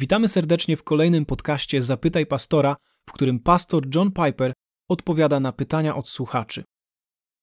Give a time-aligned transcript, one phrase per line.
[0.00, 2.76] Witamy serdecznie w kolejnym podcaście Zapytaj Pastora,
[3.08, 4.52] w którym pastor John Piper
[4.88, 6.64] odpowiada na pytania od słuchaczy.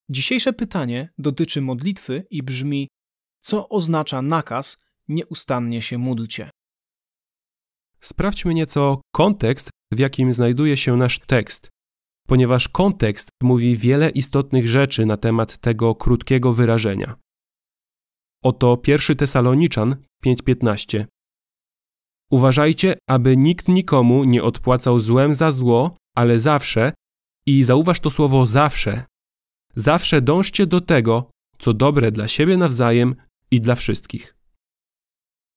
[0.09, 2.87] Dzisiejsze pytanie dotyczy modlitwy i brzmi:
[3.39, 6.49] Co oznacza nakaz nieustannie się módlcie?
[8.01, 11.69] Sprawdźmy nieco kontekst, w jakim znajduje się nasz tekst,
[12.27, 17.15] ponieważ kontekst mówi wiele istotnych rzeczy na temat tego krótkiego wyrażenia.
[18.43, 21.05] Oto 1 Tesaloniczan 5:15.
[22.31, 26.93] Uważajcie, aby nikt nikomu nie odpłacał złem za zło, ale zawsze,
[27.45, 29.03] i zauważ to słowo zawsze,
[29.75, 33.15] zawsze dążcie do tego, co dobre dla siebie nawzajem
[33.51, 34.35] i dla wszystkich.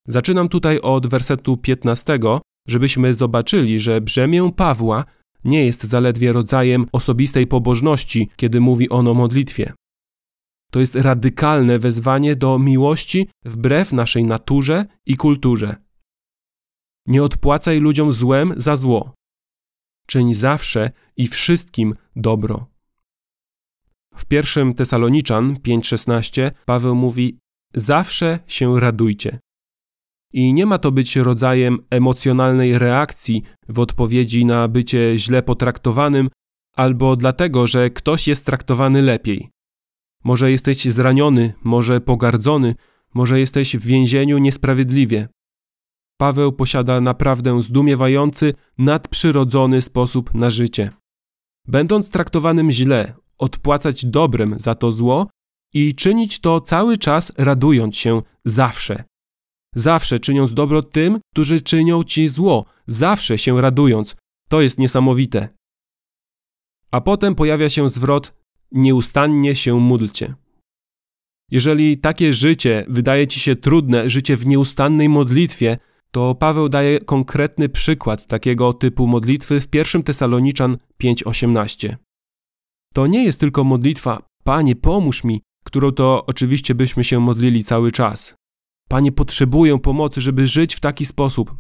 [0.06, 2.18] Zaczynam tutaj od wersetu 15,
[2.69, 5.05] żebyśmy zobaczyli, że brzemię Pawła
[5.44, 9.72] nie jest zaledwie rodzajem osobistej pobożności, kiedy mówi on o modlitwie.
[10.70, 15.77] To jest radykalne wezwanie do miłości wbrew naszej naturze i kulturze.
[17.09, 19.14] Nie odpłacaj ludziom złem za zło.
[20.06, 22.67] Czyń zawsze i wszystkim dobro.
[24.14, 27.39] W pierwszym Tesaloniczan 5:16 Paweł mówi:
[27.75, 29.39] Zawsze się radujcie.
[30.33, 36.29] I nie ma to być rodzajem emocjonalnej reakcji w odpowiedzi na bycie źle potraktowanym
[36.77, 39.48] albo dlatego, że ktoś jest traktowany lepiej.
[40.25, 42.75] Może jesteś zraniony, może pogardzony,
[43.14, 45.29] może jesteś w więzieniu niesprawiedliwie.
[46.20, 50.91] Paweł posiada naprawdę zdumiewający, nadprzyrodzony sposób na życie.
[51.66, 55.27] Będąc traktowanym źle, odpłacać dobrem za to zło
[55.74, 59.05] i czynić to cały czas radując się zawsze.
[59.74, 64.16] Zawsze czyniąc dobro tym, którzy czynią ci zło, zawsze się radując.
[64.48, 65.48] To jest niesamowite.
[66.91, 68.34] A potem pojawia się zwrot:
[68.72, 70.34] nieustannie się módlcie.
[71.50, 75.78] Jeżeli takie życie wydaje ci się trudne, życie w nieustannej modlitwie,
[76.11, 81.96] to Paweł daje konkretny przykład takiego typu modlitwy w 1 Tesaloniczan 5:18.
[82.95, 87.92] To nie jest tylko modlitwa Panie, pomóż mi, którą to oczywiście byśmy się modlili cały
[87.92, 88.35] czas.
[88.89, 91.57] Panie, potrzebuję pomocy, żeby żyć w taki sposób.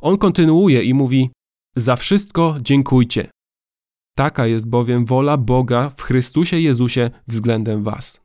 [0.00, 1.30] On kontynuuje i mówi:
[1.76, 3.30] Za wszystko dziękujcie.
[4.16, 8.20] Taka jest bowiem wola Boga w Chrystusie Jezusie względem Was.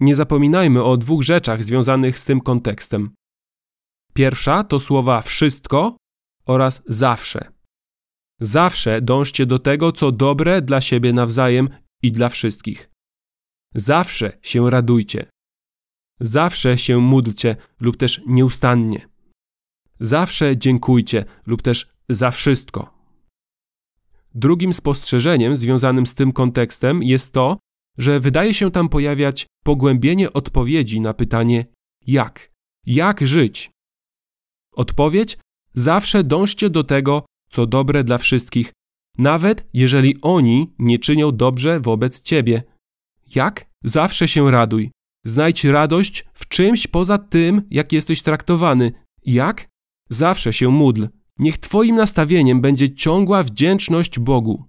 [0.00, 3.10] Nie zapominajmy o dwóch rzeczach związanych z tym kontekstem.
[4.16, 5.96] Pierwsza to słowa wszystko
[6.46, 7.52] oraz zawsze.
[8.40, 11.68] Zawsze dążcie do tego, co dobre dla siebie nawzajem
[12.02, 12.90] i dla wszystkich.
[13.74, 15.26] Zawsze się radujcie.
[16.20, 19.08] Zawsze się módlcie lub też nieustannie.
[20.00, 22.98] Zawsze dziękujcie lub też za wszystko.
[24.34, 27.58] Drugim spostrzeżeniem związanym z tym kontekstem jest to,
[27.98, 31.66] że wydaje się tam pojawiać pogłębienie odpowiedzi na pytanie
[32.06, 32.52] jak?
[32.86, 33.75] Jak żyć?
[34.76, 35.38] Odpowiedź:
[35.74, 38.72] zawsze dążcie do tego, co dobre dla wszystkich,
[39.18, 42.62] nawet jeżeli oni nie czynią dobrze wobec ciebie.
[43.34, 43.66] Jak?
[43.84, 44.90] Zawsze się raduj.
[45.24, 48.92] Znajdź radość w czymś poza tym, jak jesteś traktowany.
[49.26, 49.68] Jak?
[50.10, 51.06] Zawsze się módl.
[51.38, 54.64] Niech Twoim nastawieniem będzie ciągła wdzięczność Bogu.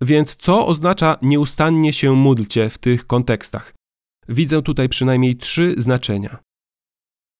[0.00, 3.74] Więc co oznacza nieustannie się módlcie w tych kontekstach?
[4.28, 6.38] Widzę tutaj przynajmniej trzy znaczenia.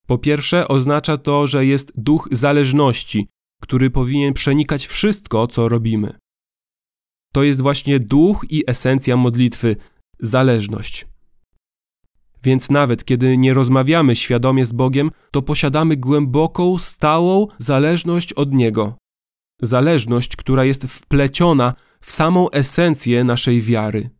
[0.08, 3.28] Po pierwsze, oznacza to, że jest duch zależności,
[3.62, 6.18] który powinien przenikać wszystko, co robimy.
[7.32, 9.76] To jest właśnie duch i esencja modlitwy
[10.20, 11.06] zależność.
[12.42, 18.94] Więc nawet kiedy nie rozmawiamy świadomie z Bogiem, to posiadamy głęboką, stałą zależność od Niego.
[19.62, 24.10] Zależność, która jest wpleciona w samą esencję naszej wiary.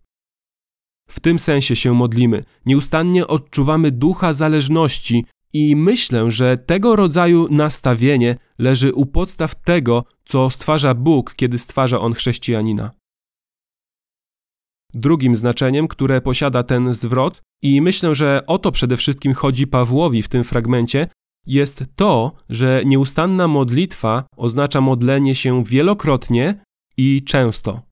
[1.09, 2.45] W tym sensie się modlimy.
[2.67, 10.51] Nieustannie odczuwamy ducha zależności i myślę, że tego rodzaju nastawienie leży u podstaw tego, co
[10.51, 12.91] stwarza Bóg, kiedy stwarza On chrześcijanina.
[14.95, 20.23] Drugim znaczeniem, które posiada ten zwrot, i myślę, że o to przede wszystkim chodzi Pawłowi
[20.23, 21.09] w tym fragmencie,
[21.47, 26.65] jest to, że nieustanna modlitwa oznacza modlenie się wielokrotnie
[26.97, 27.83] i często.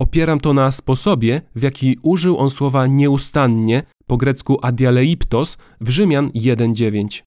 [0.00, 6.30] Opieram to na sposobie, w jaki użył on słowa nieustannie, po grecku adialeiptos, w Rzymian
[6.34, 7.22] 1:9.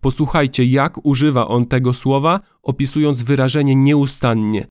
[0.00, 4.66] Posłuchajcie, jak używa on tego słowa, opisując wyrażenie nieustannie.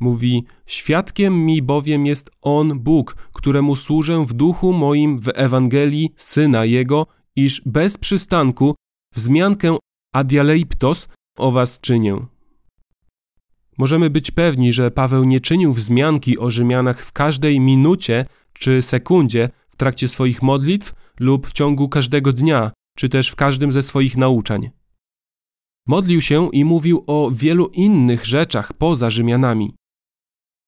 [0.00, 6.64] Mówi: Świadkiem mi bowiem jest On, Bóg, któremu służę w duchu moim w Ewangelii Syna
[6.64, 7.06] Jego,
[7.36, 8.74] iż bez przystanku
[9.14, 9.76] wzmiankę
[10.14, 11.08] adialeiptos
[11.38, 12.16] o was czynię.
[13.78, 19.50] Możemy być pewni, że Paweł nie czynił wzmianki o Rzymianach w każdej minucie czy sekundzie
[19.82, 24.70] trakcie swoich modlitw lub w ciągu każdego dnia, czy też w każdym ze swoich nauczań.
[25.86, 29.74] Modlił się i mówił o wielu innych rzeczach poza Rzymianami.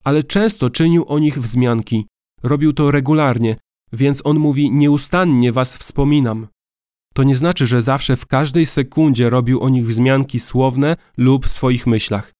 [0.05, 2.07] Ale często czynił o nich wzmianki.
[2.43, 3.57] Robił to regularnie,
[3.93, 6.49] więc on mówi: Nieustannie was wspominam.
[7.15, 11.51] To nie znaczy, że zawsze w każdej sekundzie robił o nich wzmianki słowne lub w
[11.51, 12.33] swoich myślach.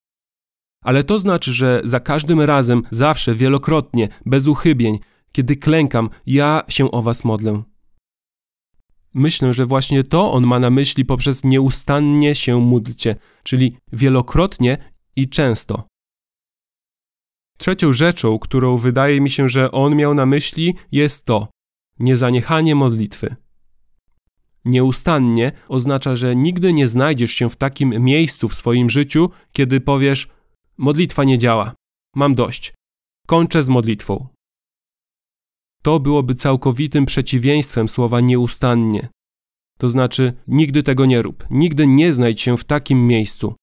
[0.85, 4.99] Ale to znaczy, że za każdym razem, zawsze, wielokrotnie, bez uchybień,
[5.35, 7.63] kiedy klękam, ja się o was modlę.
[9.15, 14.79] Myślę, że właśnie to on ma na myśli poprzez nieustannie się módlcie, czyli wielokrotnie
[15.17, 15.87] i często.
[17.59, 21.49] Trzecią rzeczą, którą wydaje mi się, że on miał na myśli, jest to
[21.99, 23.37] niezaniechanie modlitwy.
[24.65, 30.29] Nieustannie oznacza, że nigdy nie znajdziesz się w takim miejscu w swoim życiu, kiedy powiesz:
[30.79, 31.75] Modlitwa nie działa,
[32.17, 32.73] mam dość,
[33.27, 34.34] kończę z modlitwą.
[35.85, 39.09] To byłoby całkowitym przeciwieństwem słowa nieustannie.
[39.79, 43.55] To znaczy, nigdy tego nie rób, nigdy nie znajdź się w takim miejscu.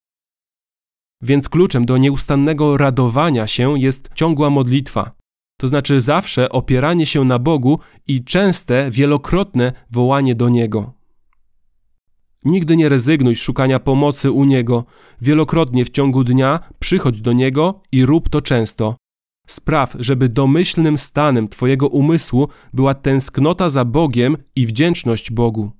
[1.21, 5.11] Więc kluczem do nieustannego radowania się jest ciągła modlitwa,
[5.59, 10.93] to znaczy zawsze opieranie się na Bogu i częste, wielokrotne wołanie do Niego.
[12.45, 14.85] Nigdy nie rezygnuj z szukania pomocy u Niego.
[15.21, 18.95] Wielokrotnie w ciągu dnia przychodź do Niego i rób to często.
[19.51, 25.71] Spraw, żeby domyślnym stanem Twojego umysłu była tęsknota za Bogiem i wdzięczność Bogu.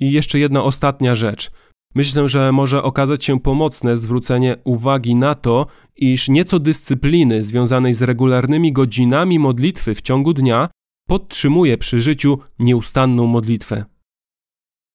[0.00, 1.50] I jeszcze jedna ostatnia rzecz.
[1.94, 8.02] Myślę, że może okazać się pomocne zwrócenie uwagi na to, iż nieco dyscypliny związanej z
[8.02, 10.68] regularnymi godzinami modlitwy w ciągu dnia
[11.08, 13.84] podtrzymuje przy życiu nieustanną modlitwę.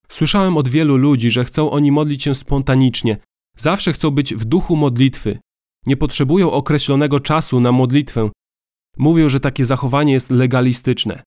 [0.09, 3.17] Słyszałem od wielu ludzi, że chcą oni modlić się spontanicznie,
[3.57, 5.39] zawsze chcą być w duchu modlitwy,
[5.87, 8.29] nie potrzebują określonego czasu na modlitwę.
[8.97, 11.23] Mówią, że takie zachowanie jest legalistyczne.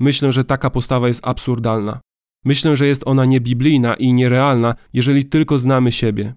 [0.00, 2.00] Myślę, że taka postawa jest absurdalna.
[2.44, 6.34] Myślę, że jest ona niebiblijna i nierealna, jeżeli tylko znamy siebie.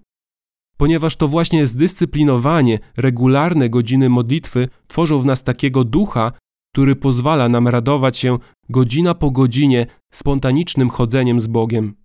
[0.77, 6.31] Ponieważ to właśnie zdyscyplinowanie, regularne godziny modlitwy tworzą w nas takiego ducha,
[6.73, 8.37] który pozwala nam radować się
[8.69, 12.00] godzina po godzinie spontanicznym chodzeniem z Bogiem.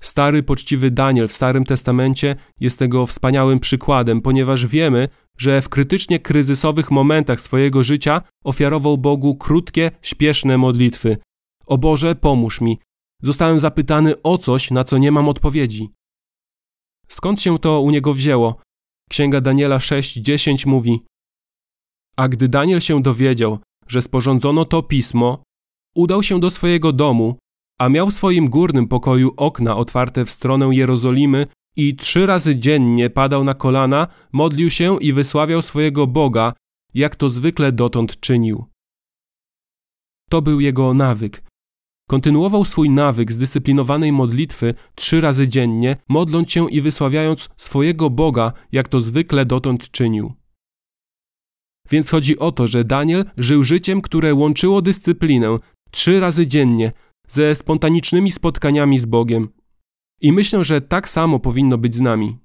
[0.00, 5.08] Stary, poczciwy Daniel w Starym Testamencie jest tego wspaniałym przykładem, ponieważ wiemy,
[5.38, 11.16] że w krytycznie kryzysowych momentach swojego życia ofiarował Bogu krótkie, śpieszne modlitwy,
[11.66, 12.78] o Boże, pomóż mi.
[13.22, 15.88] Zostałem zapytany o coś, na co nie mam odpowiedzi.
[17.08, 18.56] Skąd się to u niego wzięło?
[19.10, 21.04] Księga Daniela 6:10 mówi:
[22.16, 25.42] A gdy Daniel się dowiedział, że sporządzono to pismo,
[25.96, 27.38] udał się do swojego domu,
[27.78, 31.46] a miał w swoim górnym pokoju okna otwarte w stronę Jerozolimy
[31.76, 36.52] i trzy razy dziennie padał na kolana, modlił się i wysławiał swojego Boga,
[36.94, 38.64] jak to zwykle dotąd czynił.
[40.30, 41.42] To był jego nawyk,
[42.08, 48.88] Kontynuował swój nawyk zdyscyplinowanej modlitwy trzy razy dziennie, modląc się i wysławiając swojego Boga, jak
[48.88, 50.32] to zwykle dotąd czynił.
[51.90, 55.58] Więc chodzi o to, że Daniel żył życiem, które łączyło dyscyplinę
[55.90, 56.92] trzy razy dziennie
[57.28, 59.48] ze spontanicznymi spotkaniami z Bogiem.
[60.20, 62.38] I myślę, że tak samo powinno być z nami.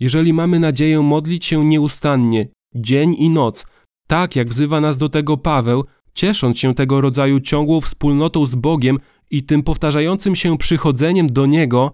[0.00, 3.66] Jeżeli mamy nadzieję modlić się nieustannie, dzień i noc,
[4.06, 5.84] tak jak wzywa nas do tego Paweł,
[6.14, 8.98] ciesząc się tego rodzaju ciągłą wspólnotą z Bogiem
[9.30, 11.92] i tym powtarzającym się przychodzeniem do Niego,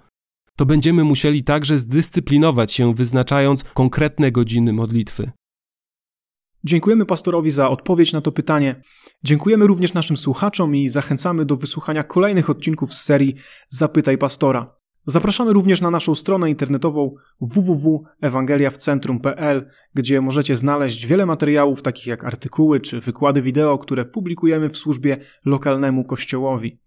[0.57, 5.31] to będziemy musieli także zdyscyplinować się, wyznaczając konkretne godziny modlitwy.
[6.64, 8.83] Dziękujemy pastorowi za odpowiedź na to pytanie.
[9.23, 13.35] Dziękujemy również naszym słuchaczom i zachęcamy do wysłuchania kolejnych odcinków z serii
[13.68, 14.76] Zapytaj Pastora.
[15.06, 22.80] Zapraszamy również na naszą stronę internetową www.ewangeliawcentrum.pl, gdzie możecie znaleźć wiele materiałów, takich jak artykuły
[22.80, 26.80] czy wykłady wideo, które publikujemy w służbie lokalnemu kościołowi.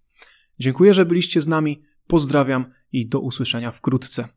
[0.59, 4.27] Dziękuję, że byliście z nami, pozdrawiam i do usłyszenia wkrótce.